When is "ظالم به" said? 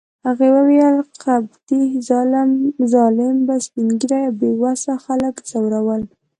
2.95-3.55